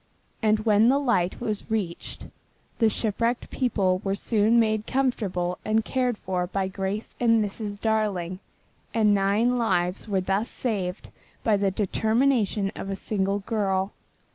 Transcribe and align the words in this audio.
And 0.41 0.61
when 0.65 0.89
the 0.89 0.97
light 0.97 1.39
was 1.39 1.69
reached, 1.69 2.25
the 2.79 2.89
shipwrecked 2.89 3.51
people 3.51 3.99
were 4.03 4.15
soon 4.15 4.59
made 4.59 4.87
comfortable 4.87 5.59
and 5.63 5.85
cared 5.85 6.17
for 6.17 6.47
by 6.47 6.67
Grace 6.69 7.13
and 7.19 7.45
Mrs. 7.45 7.79
Darling, 7.79 8.39
and 8.95 9.13
nine 9.13 9.53
lives 9.55 10.07
were 10.07 10.19
thus 10.19 10.49
saved 10.49 11.11
by 11.43 11.55
the 11.55 11.69
determination 11.69 12.71
of 12.75 12.89
a 12.89 12.95
single 12.95 13.41
girl. 13.41 13.91